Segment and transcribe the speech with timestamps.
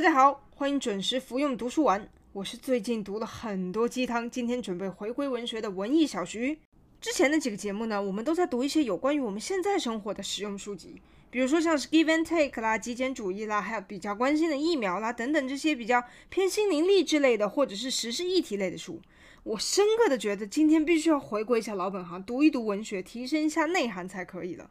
[0.00, 2.08] 大家好，欢迎准时服用读书丸。
[2.32, 6.58] 我是最近读了很多鸡汤，今天准备回归文学的文艺小徐。
[7.02, 10.94] 之前的几个节目呢，我们都在读一些有关于我们现在生活的实用书籍，
[11.28, 19.02] 比如说像是 Give and Take 啦、极简主义啦，还有比较关心的疫苗啦等等这些比较偏心灵励志类的，或者是时事议题类的书。
[19.42, 24.66] 我深刻的觉得今天必须要回归一下老本行，读一读文学，提升一下内涵才可以了。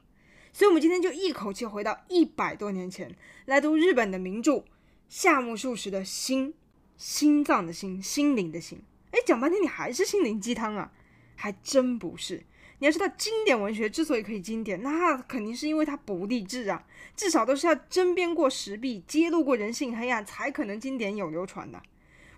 [0.52, 3.16] 所以，我们今天就一口气回到一百多年前，
[3.46, 4.64] 来读日本的名著。
[5.10, 6.54] 夏目漱石的心，
[6.96, 8.82] 心脏的心，心灵的心。
[9.12, 10.92] 哎，讲半天你还是心灵鸡汤啊？
[11.36, 12.44] 还真不是。
[12.78, 21.82] 你要知道，经典文学之所以可以经典，那肯定是因为它不励志啊，至少都是要针砭过时弊，揭露过人性黑暗，才可能经典有流传的。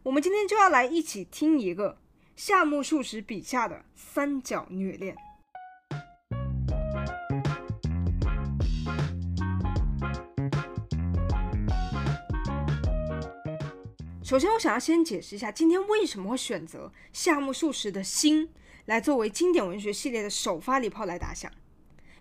[0.04, 1.99] 我们今天就要来一起听一个
[2.35, 5.16] 夏目漱石笔下的三角虐恋。
[14.31, 18.48] 首先，我想要先解释一下，今天为什么会选择夏目漱石的《心》
[18.85, 21.51] 来作为经典文学系列的首发礼炮来打响。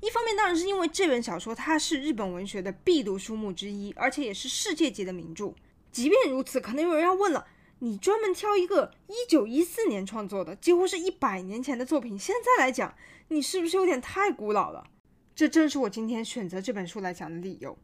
[0.00, 5.54] 一方面，当然是因为这本小说它是日本文学的必读书目之一，而且也是世界级的名著。
[5.92, 7.46] 即便如此，可能有人要问了：
[7.78, 12.92] 你专门挑一个一九一四年创作的，几乎是一百年前的作品，现在来讲，
[13.28, 14.82] 你是不是有点太古老了？
[15.36, 17.78] 这正是我今天选择这本书来讲的理由。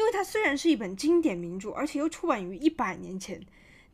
[0.00, 3.38] 因为它虽然是一本经典名著，而且又出版于一百年前，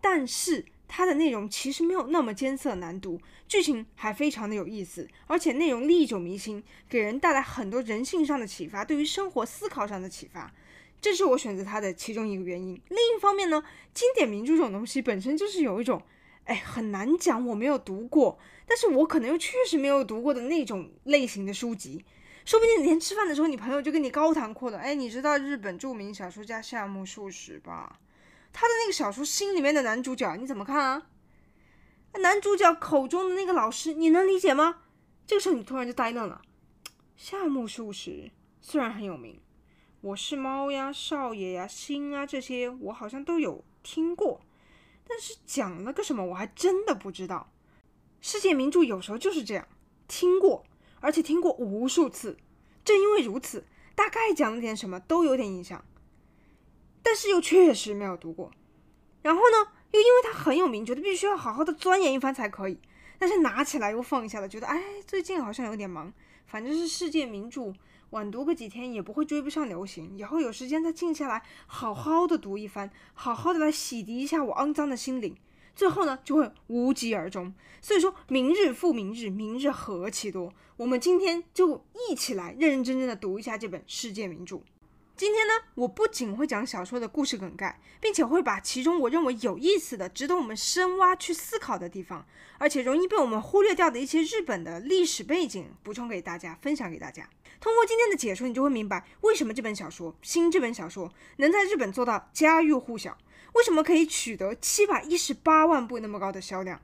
[0.00, 10.54] 但是它的内容其实没有那么艰涩难读，剧情还非常的有意思，而且内容历久弥新，给人带来很多人性上的启发，对于生活思考上的启发，
[11.00, 12.80] 这是我选择它的其中一个原因。
[12.88, 16.00] 另一方面呢，经典名著这种东西本身就是有一种，
[16.44, 22.04] 哎，很难讲，我没有读过，但是我可能又确实没有读过的那种类型的书籍。
[22.46, 24.80] 说不定连吃饭的时候，你朋友就跟你高谈阔论。
[24.80, 27.98] 哎，你知道日本著名小说家夏目漱石吧？
[28.52, 31.08] 他的那个小说《心》里面的男主角，你怎么看啊？
[32.20, 34.82] 男主角口中的那个老师，你能理解吗？
[35.26, 36.40] 这个时候你突然就呆愣了。
[37.16, 38.30] 夏目漱石
[38.60, 39.34] 虽然很有名，
[40.02, 44.40] 《我是猫》呀、《少爷》呀、《心》啊这些，我好像都有听过，
[45.08, 47.50] 但是讲了个什么，我还真的不知道。
[48.20, 49.66] 世界名著有时候就是这样，
[50.06, 50.64] 听过。
[51.00, 52.36] 而且听过无数次，
[52.84, 53.64] 正因为如此，
[53.94, 55.84] 大概讲了点什么都有点印象，
[57.02, 58.50] 但是又确实没有读过。
[59.22, 62.78] 然后呢，又因为它很有名，觉得必须要好好的钻研一番才可以。
[63.18, 66.12] 但是拿起来又放下了，觉得哎，最近好像有点忙，
[66.46, 67.72] 反正是世界名著，
[68.10, 70.16] 晚读个几天也不会追不上流行。
[70.18, 75.34] 以后有时间再静下来，好好的读一番，好好的来洗涤一下我肮脏的心灵。
[75.76, 77.54] 最后呢，就会无疾而终。
[77.82, 80.52] 所以说，明日复明日，明日何其多。
[80.78, 84.60] 我们今天就一起来认认真真的读一下这本世界名著。
[85.16, 92.26] 今天呢，我不仅会讲小说的故事梗概，并且会把其中我认为有意思的、值得我们深挖去思考的地方，
[92.58, 97.28] 而且容易被我们忽略掉的一些日本的历史背景补充给大家，分享给大家。
[97.58, 103.16] 通过今天的解说，你就会明白为什么这本小说《新》这本小说能在日本做到家喻户晓。
[103.56, 106.80] 为什么可以取得七百一十八万部那么高的销量？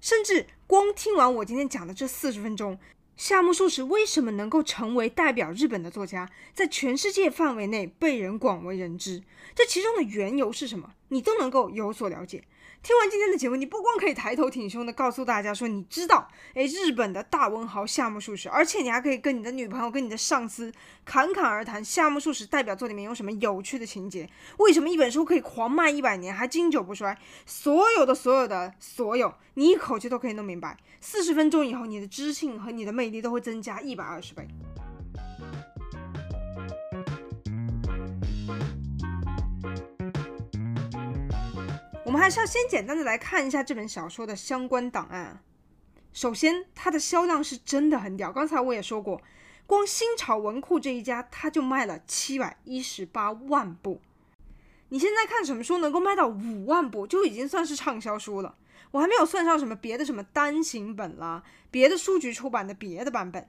[0.00, 2.78] 甚至光听完我今天讲的这四十分钟，
[3.16, 9.22] 夏目漱石为什么能够成为代表日本的作家，在全世界范围内被人广为人知？
[9.54, 10.94] 这其中的缘由是什么？
[11.08, 12.42] 你都能够有所了解。
[12.86, 20.72] 听完今天的节目，你不光可以抬头挺胸的告诉大家说你知道，哎，日本的大文豪夏目漱石，而且你还可以跟你的女朋友、跟你的上司
[21.04, 30.76] 侃侃而谈夏目漱石代表作里面有什么有趣的情节，为什么一本书可以狂卖一百年还经久不衰，所有的所有的所有，你一口气都可以弄明白。
[31.00, 34.46] 四十分钟以后，你的知性和你的魅力都会增加一百二十倍。
[42.16, 45.42] 们还是要先简单的来看一下这本小说的相关档案。
[46.14, 48.32] 首先，它的销量是真的很屌。
[48.32, 49.20] 刚才我也说过，
[49.66, 54.00] 光新潮文库这一家，它就卖了七百一十八万部。
[54.88, 58.56] 你现在看什么书能够卖到五万部，就已经算是畅销书了。
[58.92, 63.46] 我还没有算上什么别的什么单行本啦，别的书局出版的别的版本。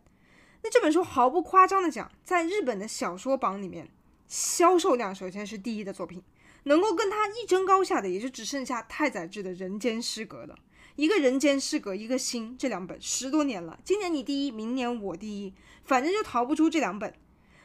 [0.62, 3.88] 那这本书毫不夸张的讲，在日本的小说榜里面，
[4.28, 6.22] 销售量首先是第一的作品。
[6.68, 10.56] 能够跟他一争高下的，也就只剩下太宰治的《人间失格》了。
[10.96, 15.54] 一个《人间失格》，一个《心》，这两本十多年了，今年你第一，明年我第一，
[15.84, 17.14] 反正就逃不出这两本。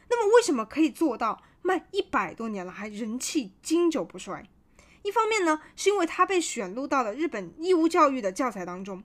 [0.09, 4.47] 那么为什么可以做到卖一百多年了还人气经久不衰？
[5.01, 9.03] 一方面呢，是因为它被选入到了日本义务教育的教材当中，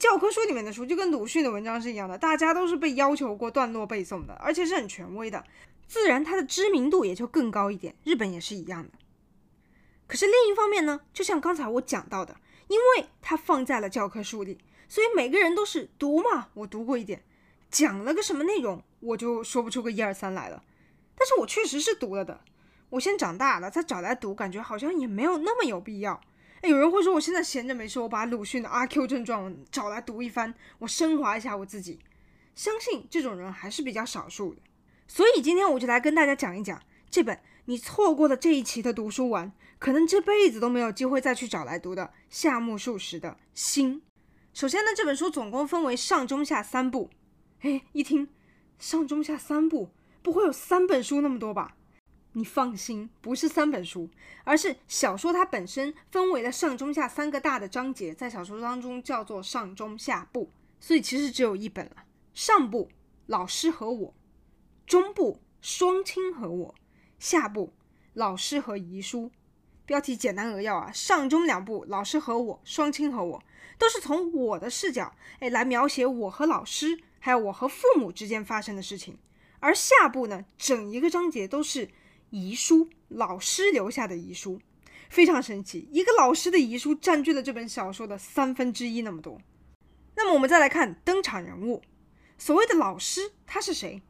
[0.00, 5.44] 教科书里面的书就跟鲁迅的文章是一样的，大家都是被要求过段落背诵的，而且是很权威的，
[5.86, 7.94] 自然它的知名度也就更高一点。
[8.02, 8.90] 日本也是一样的。
[10.08, 12.34] 可是另一方面呢，就像刚才我讲到的，
[12.66, 14.58] 因为它放在了教科书里，
[14.88, 17.22] 所以每个人都是读嘛，我读过一点，
[17.70, 20.64] 讲了个什么内容，我就说不出个一二三来了。
[21.14, 22.40] 但是我确实是读了的。
[22.90, 26.18] 我先长大了再找来读，感觉好像也没有那么有必要。
[26.62, 32.00] 哎，有人会说我现在闲着没事，我把鲁迅的《阿 Q 正传》找来读一番，我升华一下我自己。
[32.54, 34.62] 相信这种人还是比较少数的。
[35.06, 36.80] 所以今天我就来跟大家讲一讲
[37.10, 44.00] 这本你错过了这一期的读书完，可能这辈子都没有机会再去找来读的夏目漱石的《心》。
[44.52, 47.10] 首先呢，这本书总共分为上中下三部。
[47.60, 48.28] 哎，一听
[48.78, 49.90] 上中下三部，
[50.22, 51.76] 不会有三本书那么多吧？
[52.32, 54.10] 你放心，不是三本书，
[54.44, 62.04] 而是小说它本身分为了上中下三个大的章节，在小说当中叫做上中下部，所以其实只有一本了。
[62.34, 62.90] 上部
[63.26, 64.14] 老师和我，
[64.86, 66.74] 中部双亲和我，
[67.18, 67.72] 下部
[68.12, 69.30] 老师和遗书。
[69.88, 73.42] 标题简单扼要啊，上中两部老师和我，双亲和我，
[73.78, 79.16] 都是从我的视角哎来描写我和老师，还有我和父母之间发生的事情。
[79.60, 81.88] 而下部呢，整一个章节都是。
[82.28, 84.60] 遗书，老师留下的遗书，
[85.08, 85.88] 非常神奇。
[85.90, 89.40] 一个老师的遗书占据了这本小说的三分之一那么多。
[90.14, 91.80] 那么我们再来看登场人物，
[92.36, 94.02] 所谓的老师他是谁？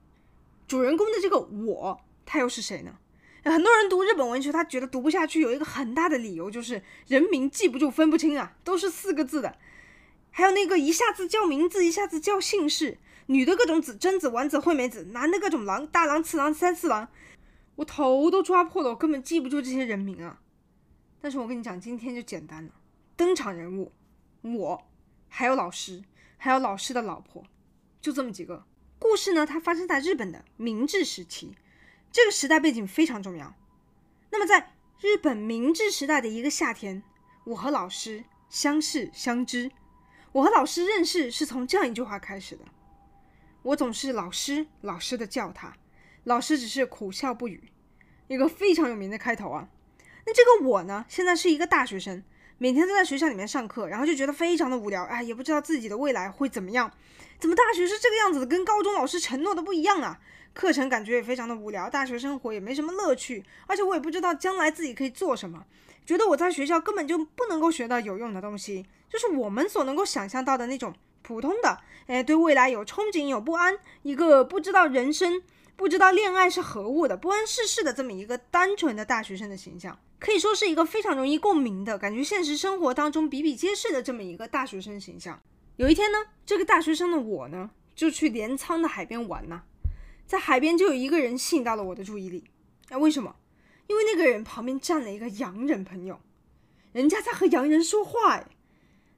[0.67, 2.99] 主人公的这个我，他又是谁呢？
[3.45, 9.57] 很多人读日本文学，他觉得读不下去，有一个很大的理由就是人名记不住、分不清啊，都是四个字的。
[10.31, 17.09] 还有那个一下子叫名字，一下子叫姓氏，女的各种子、贞子、丸子、惠美子，男的各种郎、大郎、次郎、三四郎。
[17.77, 20.41] 我头都抓破了，我根本记不住这些人名啊！
[21.21, 22.73] 但是我跟你讲，今天就简单了。
[23.17, 23.93] 登场人物，
[24.43, 24.87] 我，
[25.29, 26.03] 还有老师，
[26.37, 27.45] 还有老师的老婆，
[28.01, 28.65] 就这么几个。
[28.99, 31.55] 故事呢，它发生在日本的明治时期，
[32.11, 33.55] 这个时代背景非常重要。
[34.31, 37.03] 那么在日本明治时代的一个夏天，
[37.45, 39.71] 我和老师相识相知。
[40.33, 42.65] 我和老师认识是从这样一句话开始的：
[43.63, 45.75] 我总是老师老师的叫他。
[46.25, 47.73] 老师只是苦笑不语，
[48.27, 49.69] 一个非常有名的开头啊。
[50.27, 52.23] 那这个我呢，现在是一个大学生，
[52.59, 56.93] 每天都在学校里面上课，然后就觉得非常的无聊，哎，也不知道自己的未来会怎么样。
[57.39, 60.21] 怎么大学是这个样子的，跟高中老师承诺的不一样啊？
[60.53, 65.65] 课程感觉也非常的无聊，大学生活也没什么乐趣，而且我也不知道将来自己可以做什么，
[66.05, 75.43] 觉得我在学校根本就不能够学到有用的东西，就是我们所能够想象到的那种普通的，哎，对未来有憧憬、有不安，一个不知道人生。
[75.77, 85.41] 不知道恋爱是何物的，不谙世事的这么一个单纯的大学生的形象，可以说是一个非常容易共鸣的感觉，现实生活当中比比皆是的这么一个大学生形象。
[85.77, 89.63] 有一天呢，这个大学生的我呢，就去镰仓的海边玩呐，
[90.29, 92.45] 在海边就有一个人吸引到了我的注意力。
[92.91, 93.35] 哎，为什么？
[93.87, 96.21] 因为那个人旁边站了一个洋人朋友，
[96.93, 98.35] 人家在和洋人说话。
[98.35, 98.47] 哎，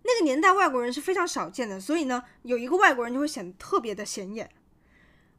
[0.04, 4.48] 那个年代外国人是非常少见的，所以呢，有一个外国人就会显得特别的显眼。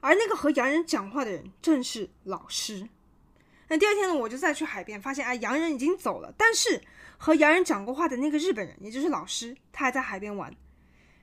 [0.02, 2.90] 而那个和洋人讲话的人正是老师。
[3.70, 6.82] 那第二天呢，我就再去海边，发现啊，洋人已经走了，但是
[7.18, 10.54] 和洋人讲过话的那个日本人，也就是老师，他还在海边玩。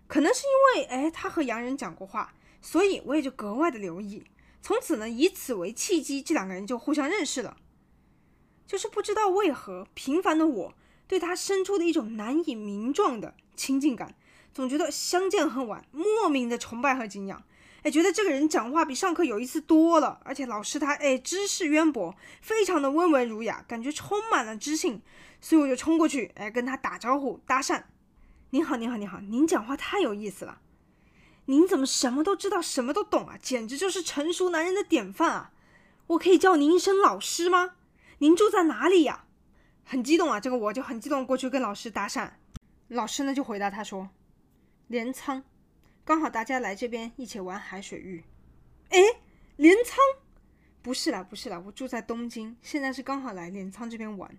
[0.06, 4.24] 可能是因为哎，他和洋人讲过话，所以我也就格外的留意。
[4.60, 7.56] 从此呢，以此为契机，这两个人就互相认识了。
[8.66, 10.74] 就是不知道为何，平凡的我
[11.06, 14.14] 对他生出的一种难以名状的亲近感，
[14.52, 17.42] 总觉得相见恨晚，莫名的崇拜和敬仰。
[17.82, 25.00] 哎，觉得这个人讲话比上课有意思多了，而且老师他哎知识渊博，非常的温文儒雅，感觉充满了知性，
[25.40, 27.84] 所以我就冲过去哎跟他打招呼搭讪。
[28.50, 30.60] 您好，您好，您好，您讲话太有意思了，
[31.50, 33.38] 您怎么什么都知道，什么都懂啊？
[33.40, 35.52] 简直就是成熟男人的典范啊！
[36.08, 37.76] 我可以叫您一声老师吗？
[38.18, 39.24] 您住在哪里呀？
[39.82, 42.32] 很激动啊，这个我就很激动过去跟老师搭讪，
[42.88, 44.10] 老师呢就回答他说，
[44.88, 45.42] 镰仓。
[46.04, 48.24] 刚好大家来这边一起玩海水浴，
[48.90, 48.98] 哎，
[49.56, 49.96] 镰仓？
[50.82, 54.30] 不是啦，不是啦，我住在东京，现在是刚好来镰仓这边玩，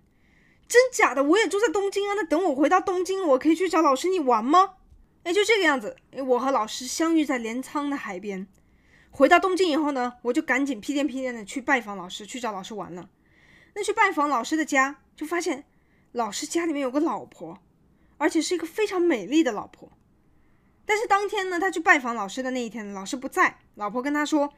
[0.68, 1.24] 真假的？
[1.24, 4.76] 我也住在东京啊，那等我回到东京，我可以去找老师你玩吗？
[5.22, 5.96] 哎，就这个样子，
[6.26, 8.46] 我和老师相遇在镰仓的海边，
[9.10, 13.10] 回到东京以后呢，我就赶紧屁颠屁颠的去拜访老师，去找老师玩了。
[13.74, 15.64] 那去拜访老师的家，就发现
[16.12, 17.58] 老师家里面有个老婆，
[18.16, 19.92] 而且是一个非常美丽的老婆。
[20.86, 24.52] 但是当天呢，他去拜访老师的那一天，老师不在，老婆跟他说，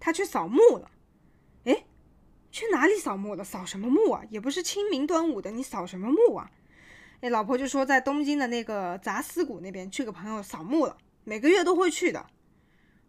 [0.00, 0.90] 他去扫墓了。
[1.64, 1.86] 哎，
[2.50, 3.44] 去哪里扫墓了？
[3.44, 4.22] 扫什么墓啊？
[4.28, 6.50] 也不是清明端午的，你扫什么墓啊？
[7.20, 12.26] 那，老婆就说在东京的那个杂司谷那边去个朋友扫墓了，每个月都会去的。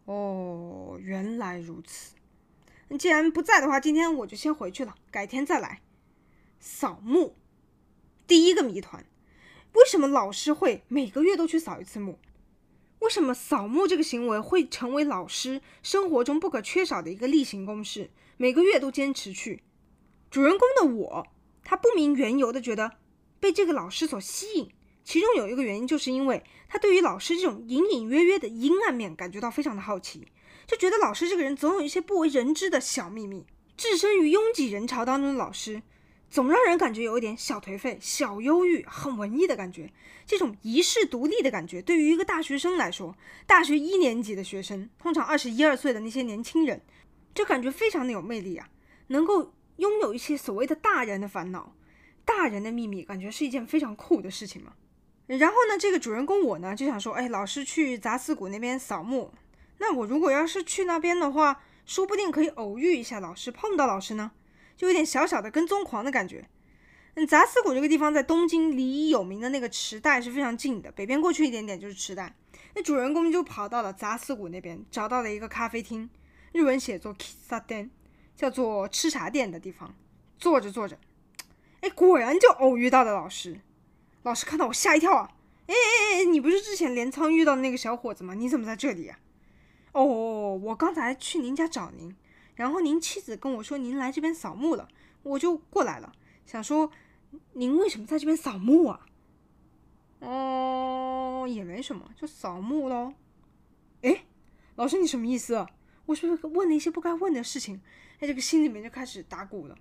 [0.06, 2.16] 哦，原来如此。
[2.98, 5.82] 既然不在的话，今天我就先回去了，改天再来。
[6.60, 7.36] 扫墓，
[8.26, 9.06] 第一个谜团：
[9.74, 12.18] 为什么老师会每个月都去扫一次墓？
[13.02, 18.10] 为什么扫墓这个行为会成为老师生活中不可缺少的一个例行公事？
[18.38, 19.62] 每个月都坚持去。
[20.32, 21.28] 主人公的我，
[21.64, 22.98] 他不明缘由的觉得
[23.40, 24.70] 被这个老师所吸引。
[25.04, 30.28] 其中有一个原因，就是因为他对于老师这种隐隐约约的阴暗面感觉到非常的好奇，
[30.68, 33.46] 就觉得老师这个人总有一些不为人知的小秘密。
[33.76, 35.82] 置身于拥挤人潮当中的老师，
[36.30, 39.92] 总让人感觉有一点小颓废、小忧郁、很文艺的感觉。
[40.28, 43.16] 这种遗世独立的感觉，对于一个大学生来说，
[43.48, 46.80] 大学一年级的学生，通常二十一二岁的那些年轻人，
[47.34, 48.70] 就感觉非常的有魅力啊！
[49.08, 51.74] 能够拥有一些所谓的大人的烦恼、
[52.38, 54.74] 大人的秘密，感觉是一件非常酷的事情嘛。
[55.26, 59.34] 然后呢，这个主人公我呢就想说，哎，老师去杂司谷那边扫墓，
[59.80, 64.32] 那我如果要是去那边的话，说不定可以偶遇一下老师，碰到老师呢，
[64.78, 66.48] 就有点小小的跟踪狂的感觉。
[67.16, 72.36] 嗯，杂司谷这个地方在东京离有名的那个池袋是非常近的，北边过去一点点就是池袋。
[72.76, 76.10] 那主人公就跑到了杂司谷那边，找到了一个咖啡厅，
[76.54, 77.90] 日文写作 Kissaten，
[78.36, 79.96] 叫做吃茶店的地方，
[80.38, 80.98] 坐着坐着，
[81.82, 83.62] 哎，果然就偶遇到了老师。
[84.24, 85.32] 老师看到我吓一跳啊！
[85.68, 88.34] 哎哎哎，你不是之前镰仓遇到的那个小伙子吗？
[88.34, 89.20] 你怎么在这里呀？
[89.94, 92.16] 哦，我刚才去您家找您，
[92.56, 94.90] 然后您妻子跟我说您来这边扫墓了，
[95.24, 96.12] 我就过来了，
[96.46, 96.92] 想说
[97.54, 99.06] 您为什么在这边扫墓啊？
[100.20, 103.14] 哦，也没什么，就扫墓喽。
[104.02, 104.26] 哎，
[104.76, 105.66] 老师你什么意思？
[106.08, 107.82] 我是不是问了一些不该问的事情？
[108.20, 109.78] 哎，这个心里面就开始打鼓了。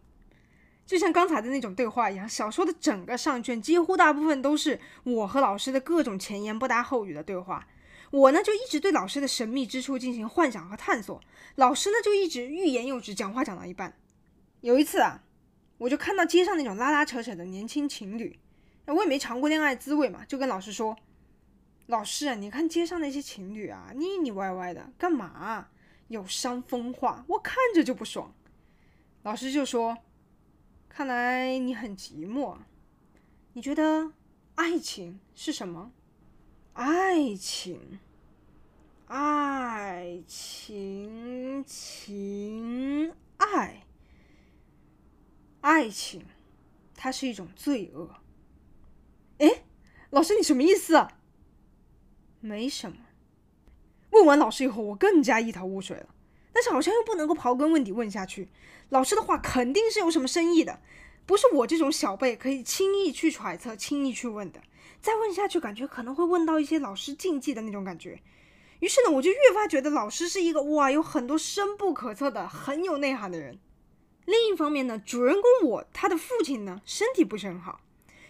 [0.89, 7.69] 就像刚才的那种对话一样，小说的整个上卷几乎大部分都是我和老师的各种前言不搭后语的对话。
[8.11, 11.21] 我呢就一直对老师的神秘之处进行幻想和探索，
[11.57, 13.99] 老师呢就一直欲言又止，讲话讲到一半。
[14.63, 15.23] 有一次啊，
[15.77, 18.39] 我就看到街上那种拉拉扯扯的年轻情侣，
[18.87, 20.97] 我也没尝过恋爱滋味嘛，就跟老师说
[21.85, 25.69] ：“老师啊，你看街上那些情侣啊，腻腻歪歪的，干嘛？
[26.09, 28.35] 有伤风化，我看着就不爽。”
[29.23, 29.99] 老师就说。
[30.89, 32.57] 看来你很寂寞，
[33.53, 34.13] 你觉得
[34.57, 35.93] 爱情是什么？
[36.73, 37.99] 爱情，
[39.07, 43.85] 爱情，情爱，
[45.61, 46.25] 爱情，
[46.95, 48.17] 它是一种罪恶。
[49.39, 49.63] 哎，
[50.11, 51.21] 老师，你什么意思啊？
[52.41, 52.99] 没什么。
[54.11, 56.15] 问完老师以后，我更加一头雾水了。
[56.59, 58.49] 但是好像又不能够刨根问底问下去，
[58.89, 60.81] 老师的话肯定是有什么深意的，
[61.25, 64.61] 不是我这种小辈可以轻易去揣测、轻易去问的。
[65.01, 68.21] 再问下去，感觉可能会问到一些老师禁忌的那种感觉。
[68.81, 73.61] 于是呢，我就越发觉得老师是一个哇，有很多深不可测的、很有内涵的人。
[74.25, 77.83] 另一方面呢，主人公我他的父亲呢身体不是很好，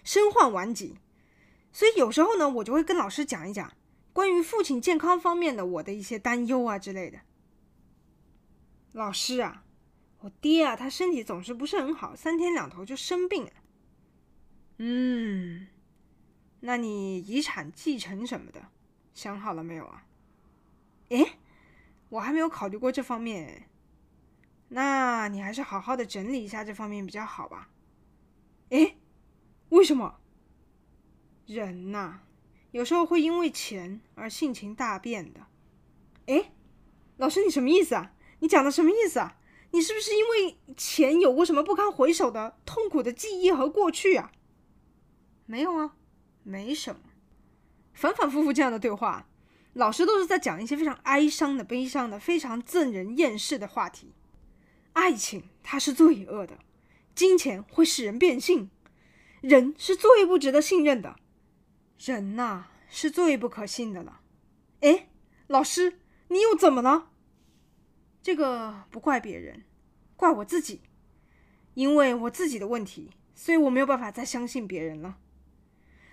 [0.04, 0.96] 身患顽疾，
[1.72, 3.72] 所以有时候呢，我就会跟老师讲一讲
[4.12, 7.20] 关于父亲健康方面的我的一些担忧啊之类的。
[8.92, 9.64] 老师啊，
[10.20, 13.50] 我爹啊，他身体总是不是很好，三天两头就生病。
[14.78, 15.66] 嗯，
[16.60, 18.68] 那你遗产继承什么的，
[19.14, 20.06] 想好了没有啊？
[21.10, 21.38] 诶，
[22.08, 23.68] 我还没有考虑过这方面。
[24.68, 27.70] 那你还是好好的整理一下这方面比较好吧。
[28.70, 28.98] 诶，
[29.70, 30.20] 为什么？
[31.46, 32.20] 人呐，
[32.72, 35.46] 有时候会因为钱而性情大变的。
[36.26, 36.52] 诶，
[37.16, 38.12] 老师，你什么意思啊？
[38.40, 39.36] 你讲的什么意思啊？
[39.72, 44.32] 你是不是因为钱有过什么不堪回首的痛苦的记忆和过去啊？
[45.44, 45.96] 没有啊，
[46.42, 47.00] 没什么。
[47.92, 49.28] 反反复复这样的对话，
[49.74, 54.12] 老师都是在讲一些非常哀伤的、悲伤的、非常憎人厌世的话题。
[54.92, 56.58] 爱情它是罪恶的，
[57.14, 58.70] 金钱会使人变性，
[59.40, 61.16] 人是最不值得信任的，
[61.98, 64.20] 人呐是最不可信的了。
[64.80, 65.08] 哎，
[65.46, 67.10] 老师，你又怎么了？
[68.28, 69.64] 这个不怪别人，
[70.14, 70.82] 怪我自己，
[71.72, 75.16] 因为我自己的问题，所以我没有办法再相信别人了。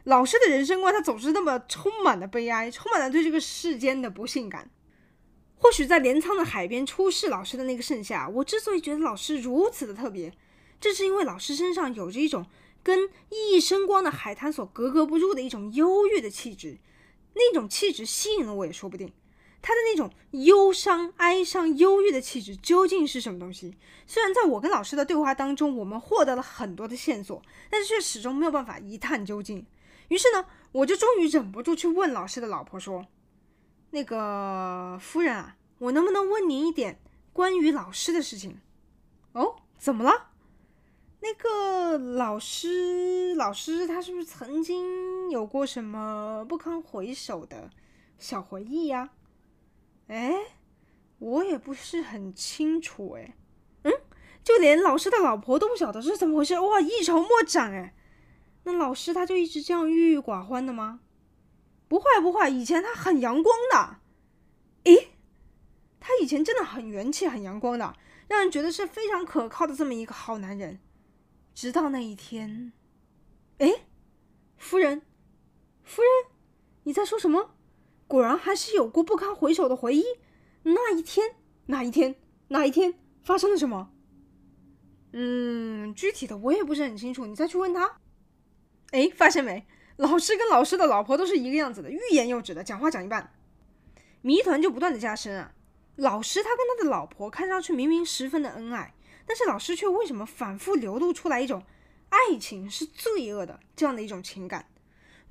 [0.06, 4.72] 老师的人生观，他总是那么充满了悲哀，充满了对这个世间的不幸感。
[5.58, 10.32] 或许在镰仓的海边出事老师的那个盛夏，我之所以觉得老师如此的特别，
[10.80, 12.46] 正是因为老师身上有着一种
[12.82, 16.78] 跟熠熠生光的海滩所格格不入的一种忧郁的气质，
[17.34, 19.12] 那种气质吸引了我也说不定。
[19.66, 23.76] 他的那种忧伤、哀伤、忧郁的气质究竟是什么东西？
[24.06, 29.66] 虽然在我跟老师的对话当中，我们获得了很多的线索，但是却始终没有办法一探究竟。
[30.10, 33.08] 于是呢，我就终于忍不住去问老师的老婆说
[33.90, 37.00] ：“那个夫人啊，我能不能问您一点
[37.34, 38.60] 关于老师的事情？”
[39.34, 40.28] 哦，怎么了？
[41.22, 47.72] 那个老师老师他是不是曾经有过什么不堪回首的
[48.20, 49.10] 小回忆呀？
[50.08, 50.34] 哎，
[51.20, 53.36] 我也不是很清楚哎。
[53.84, 53.92] 嗯，
[54.44, 57.96] 就连老师的老婆都不晓得是怎么回事，哇，一筹莫展哎。
[58.64, 61.02] 那老师他就一直这样郁郁寡欢的吗？
[61.88, 63.98] 不会不会，以前他很阳光的。
[64.86, 65.10] 诶，
[66.00, 67.96] 他以前真的很元气、很阳光的，
[68.28, 70.80] 让人觉得是非常可靠的这么一个好男人。
[71.54, 72.74] 直到那一天，
[73.60, 73.86] 诶，
[74.58, 75.02] 夫人，
[75.84, 76.32] 夫人，
[76.84, 77.55] 你在说什么？
[78.08, 80.04] 果然还是有过不堪回首的回忆。
[80.64, 81.36] 那一天，
[81.68, 82.16] 那一天，
[82.48, 83.92] 那一天发生了什么？
[85.14, 88.00] 嗯，具体的我也不是很清楚，你再去问他。
[88.92, 89.66] 哎，发现没？
[89.98, 93.32] 老师跟老师的老婆都是一个样子的，欲言又止的，讲话讲一半，
[94.22, 95.54] 谜团就不断的加深啊。
[95.96, 98.94] 老师他跟他的老婆看上去明明十分的恩爱，
[99.26, 101.64] 但是老师却为什么反复流露出来一种
[102.10, 104.68] 爱情是罪恶的这样的一种情感？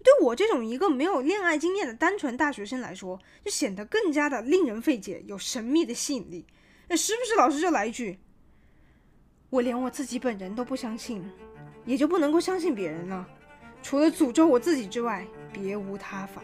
[0.05, 6.47] 对我这种一个没有恋爱经验的单纯大学生来说，就显得更加的令人费解，有神秘的吸引力。
[6.87, 8.19] 那时不时老师就来一句
[9.49, 11.25] ：“我连我自己本人都不相信，
[11.87, 13.27] 也就不能够相信别人了。”
[13.83, 16.43] 除了诅咒我自己之外，别无他法。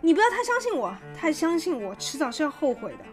[0.00, 3.04] 你不要太相信我，太相信我，迟早是要后悔的。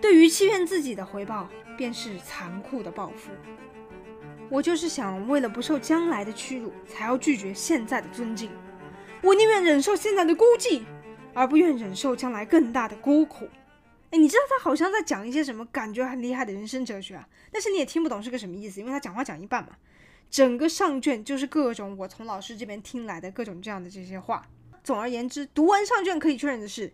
[0.00, 3.30] 对于欺骗自己的回报，便是残酷的报复。
[4.48, 8.48] 我就是想为了不受将来的屈辱，才要拒绝现在的尊敬。
[9.22, 10.82] 我宁愿忍受现在的孤寂，
[11.34, 13.48] 而不愿忍受将来更大的孤苦。
[14.10, 17.28] 哎，你知道他好像在讲一些什么感觉很厉害的人生哲学啊？
[17.50, 19.70] 但是你也听不懂是个什么意思，因为他讲话讲一半嘛。
[20.30, 24.46] 整个上卷就是各种我从老师这边听来的各种这样的这些话。
[24.84, 26.92] 总而言之，读完上卷可以确认的是，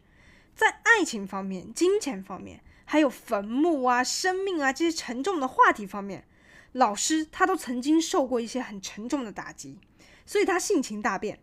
[0.55, 6.25] 在爱情方面、金钱方面，还有坟墓啊、生命啊这些沉重的话题方面，
[6.73, 9.79] 老师他都曾经受过一些很沉重的打击，
[10.25, 11.41] 所以他性情大变，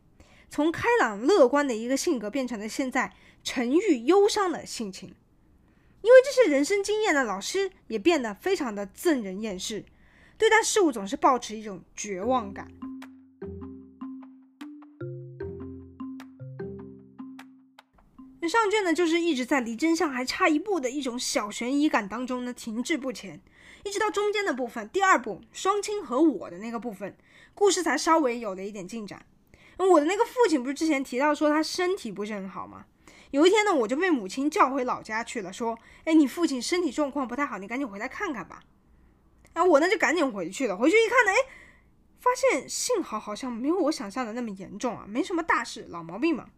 [0.50, 5.14] 从开朗乐观的一个性格变成了现在沉郁忧伤的性情。
[6.02, 9.86] 因为这些人生经验呢，老师也变得非常的憎人厌世。
[10.38, 12.72] 对待事物总是抱持一种绝望感。
[18.42, 23.42] 那上卷呢，就是一直在离真相还差一步的一种小悬疑感当中呢，停滞不前，
[23.84, 27.18] 一直到中间的部分，第二部双亲和我的那个部分，
[27.54, 29.26] 故事才稍微有了一点进展。
[29.88, 32.86] 我的那个父亲不是之前提到说他身体不是很好吗？
[33.32, 38.64] 有一天呢，我就被母亲叫回老家去了，说：“哎，你父亲身体状况不太好，你赶紧回来看看吧。”
[39.54, 40.76] 然后我呢就赶紧回去了。
[40.76, 41.36] 回去一看呢，哎，
[42.20, 46.50] 发现幸好好像没有我想象的那么严重啊，没什么大事，老毛病嘛。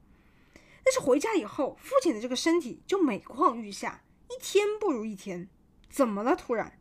[0.83, 5.49] 但是回家以后，父亲的这个身体就每况愈下，一天不如一天。
[5.89, 6.35] 怎么了？
[6.35, 6.79] 突然，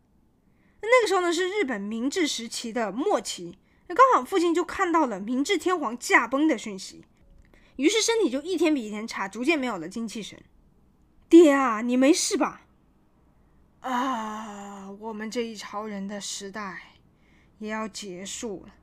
[0.81, 3.59] 那个时候呢是日本明治时期的末期，
[3.95, 7.05] 刚好父亲就看到了明治天皇驾崩的讯息，
[7.77, 10.41] 于是身体就一天比一天差，逐渐没有了精气神。
[11.29, 12.63] 爹啊，你没事吧？
[13.81, 16.97] 啊，我们这一朝人的时代
[17.59, 18.75] 也要结束了，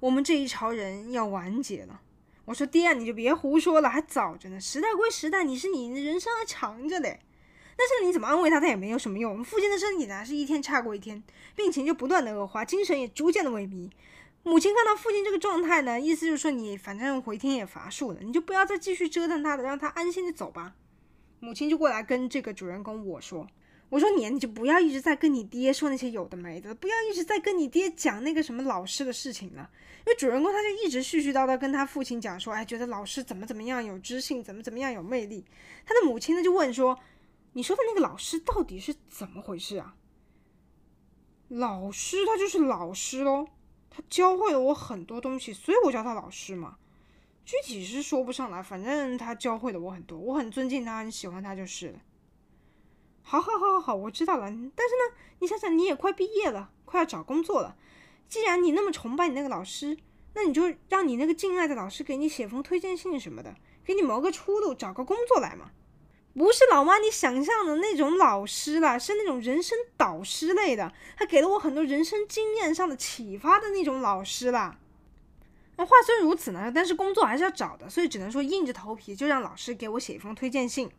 [0.00, 2.00] 我们这一朝人要完结了。
[2.46, 4.60] 我说爹啊，你就别胡说了，还早着呢。
[4.60, 7.20] 时代归时代，你是你的，人生还长着嘞。
[7.76, 9.30] 但是你怎么安慰他，他也没有什么用。
[9.32, 11.22] 我们父亲的身体呢，是一天差过一天，
[11.54, 13.90] 病情就不断的恶化，精神也逐渐的萎靡。
[14.46, 20.76] 母亲看到父亲这个状态呢，意思就是说，你反正回天也乏术了，你就不要再继续折腾他了，让他安心的走吧。
[21.40, 23.44] 母亲就过来跟这个主人公我说。
[23.88, 29.68] 我说你，你就不要一直在跟你爹说那些有的没的，不要一直在跟你爹讲那个什么老师的事情了。
[29.98, 35.44] 因为主人公他就一直絮絮叨叨跟他父亲讲说，哎，觉得老师怎么怎么样有知性，怎么怎么样有魅力。
[35.84, 36.96] 他的母亲呢就问说，
[37.54, 39.96] 你说的那个老师到底是怎么回事啊？
[41.48, 43.46] 老师他就是老师喽，
[43.96, 46.76] 他教会了我很多东西，所以我叫他老师嘛。
[47.46, 51.98] 具体是说不上来，反正他教会了我很多，我很尊敬他，很喜欢他就是了。
[53.22, 54.50] 好好好好好，我知道了。
[54.50, 57.74] 但是呢，你想想，你也快毕业了，快要找工作了。
[58.28, 59.96] 既然你那么崇拜你那个老师，
[60.34, 65.70] 那你就让你那个敬爱的老师给你写封推荐信什么的，给你谋个出路，找个工作来嘛。
[66.36, 74.78] 不是老妈你想象的那种老师啦，是那种人生导师类的，他给了我很多人生经验上的启发的那种老师啦。
[75.76, 80.90] 那话虽如此呢，但是工作还是要找的，所以只能说硬着头皮就让老师给我写一封推荐信，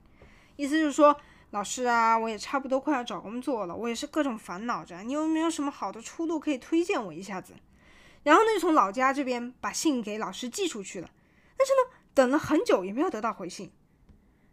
[0.56, 1.16] 意思就是说。
[1.52, 4.98] 老师啊，我也差不多快要找工作了，我也是各种烦恼着。
[5.04, 7.54] 你有没有什么好的出路可以推荐我一下子？
[8.24, 11.10] 然后呢，就从老家这边把信给老师寄出去了。
[11.56, 13.72] 但是呢，等了很久也没有得到回信。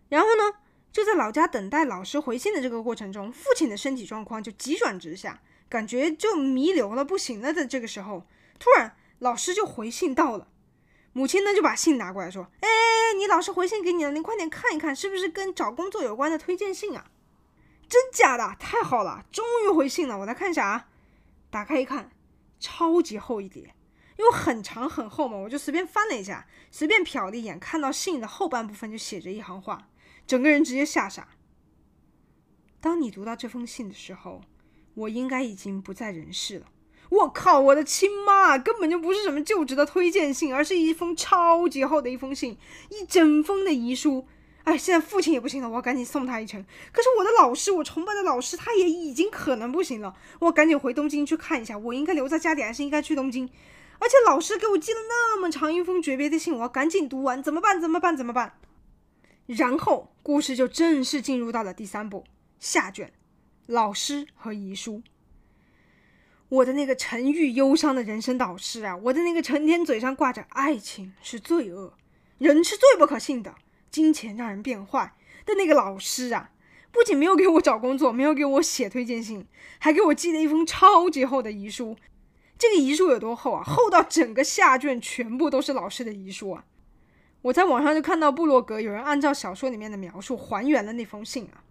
[0.08, 0.56] 然后呢，
[0.94, 8.28] 就在老家等待老师回信的这个过程中，父亲的身体状况就急转直下，感觉就弥留了，不行了的这个时候，
[8.60, 10.46] 突然老师就回信到了。
[11.12, 12.68] 母亲呢就把信拿过来说：“哎，
[13.18, 17.10] 你老师回信给你了，你快点看一看，是不是跟找工作有关的推荐信啊？
[17.88, 18.54] 真假的？
[18.60, 20.16] 太好了，终于回信了。
[20.20, 20.86] 我来看一下啊，
[21.50, 22.12] 打开一看，
[22.60, 23.74] 超级厚一叠，
[24.16, 29.88] 因为很长很厚嘛，我就随便翻了一下，随便瞟了一眼，看到信的后半部分就写着一行话，
[30.26, 31.28] 整个人直接吓傻。
[32.80, 34.42] 当你读到这封信的时候，
[34.94, 36.66] 我应该已经不在人世了。”
[37.10, 37.60] 我靠！
[37.60, 42.56] 我的亲妈，根本就不是什么就职的推荐信，而是一封超级厚的一封信，
[42.88, 44.26] 一整封的遗书。
[44.64, 46.64] 哎，现在父亲也不行了，我要赶紧送他一程。
[46.90, 50.16] 可是我的老师，我崇拜的老师，他也已经可能不行了。
[50.40, 53.48] 我赶紧回东京去看一下，我应该留在家里，还是应该去东京？
[54.00, 57.80] 而且老师给我寄了那么长一封诀别的信，我要赶紧读完，怎么办？
[57.80, 58.16] 怎么办？
[58.16, 58.54] 怎么办？
[59.46, 62.24] 然后故事就正式进入到了第三部
[62.58, 63.12] 下卷，
[63.66, 65.02] 老师和遗书。
[66.48, 71.94] 我的那个沉郁忧伤的人生导师啊，我的那个成天嘴上挂着爱情是罪恶，
[72.38, 73.54] 人是最不可信的，
[73.90, 76.50] 金钱让人变坏的那个老师啊，
[76.92, 79.46] 不仅没有给我找工作，没有给我写推荐信，
[79.78, 81.96] 还给我寄了一封超级厚的遗书。
[82.56, 83.64] 这个遗书有多厚啊？
[83.64, 86.64] 厚到整个下卷全部都是老师的遗书啊！
[87.44, 91.62] 我在网上就看到部落格有人按照小说里面的描述还原了那封信啊，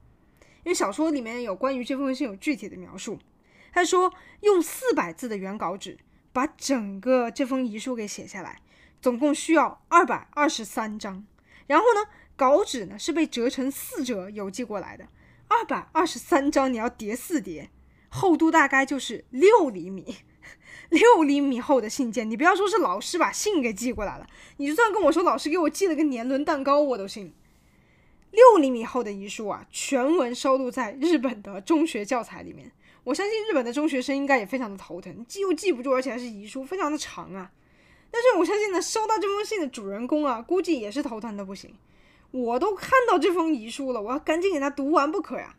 [0.64, 3.18] 因为小说里面有关于这封信有具体的描述。
[3.72, 5.98] 他说：“用四百字的原稿纸
[6.32, 8.62] 把整个这封遗书给写下来，
[9.02, 11.26] 总共需要二百二十三张。
[11.66, 15.08] 然后呢，稿纸呢是被折成四折邮寄过来的。
[15.48, 17.72] 二百二十三张你要叠四叠，
[18.10, 20.18] 厚度大概就是六厘米，
[20.90, 22.30] 六厘米厚的信件。
[22.30, 24.28] 你不要说是老师把信给寄过来了，
[24.58, 27.34] 你就算跟我说老师给我寄了个年轮蛋糕，我都信。
[28.32, 32.72] 六厘米厚的遗书啊，全文收录在日本的中学教材里面。”
[33.06, 37.52] 我相信日本的中学生应该也非常的头疼，记又记不住，而且还是遗书，非常的长啊。
[38.10, 41.76] 但是我相信呢，收到这封信的主人公啊，估计也是头疼的不行。
[42.32, 45.58] 我都看到这封遗书了，我要赶紧给他读完不可呀。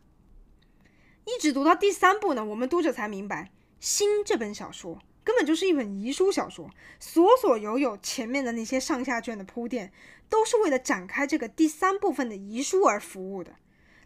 [1.26, 3.42] 一直读到第三部呢，我们读者才明白，
[3.84, 9.92] 《心》这本小说根本就是一本遗书小说，所所有有前面的那些上下卷的铺垫，
[10.30, 13.56] 都是为了展开这个第三部分的遗书而服务的。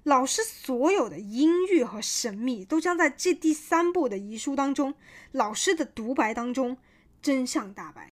[0.02, 4.94] 老师所有的阴郁和神秘都将在这第三部的遗书当中，
[5.30, 6.76] 老师的独白当中
[7.22, 8.08] 真相大白。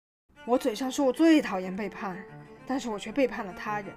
[0.45, 2.23] 我嘴上说我最讨厌背叛，
[2.67, 3.91] 但是我却背叛了他人。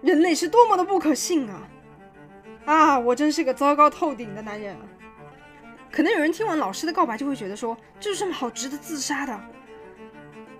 [0.00, 1.68] 人类是多么的不可信啊！
[2.64, 4.74] 啊，我真是个糟糕透顶的男人！
[5.96, 9.40] 可能有人听完老师的告白就会觉得说，这有什么好值得自杀的？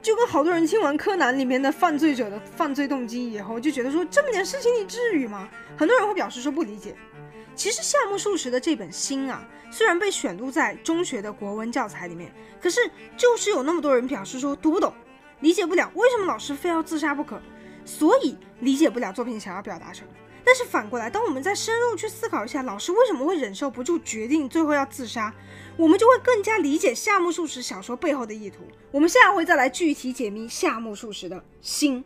[0.00, 5.46] 就跟好多人听完柯南里面的犯罪者的犯罪动机以后，就觉得说这么点事情你至于吗？
[5.76, 6.96] 很多人会表示说不理解。
[7.54, 12.80] 其实夏目漱石的这本《心》啊，虽然被选读在中学的国文教材里面，可是
[13.14, 14.90] 就是有那么多人表示说读不懂，
[15.40, 17.38] 理解不了为什么老师非要自杀不可，
[17.84, 20.08] 所以理解不了作品想要表达什么。
[20.46, 25.34] 但是反过来，当我们再深入去思考一下，老师为什么会忍受不住，决定最后要自杀，
[25.76, 28.58] 我们就会更加理解夏目漱石小说背后的意图。
[28.92, 32.04] 我们下回再来具体解密夏目漱石的心。